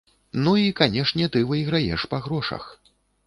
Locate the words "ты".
1.35-1.43